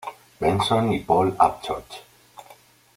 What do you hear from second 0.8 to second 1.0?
y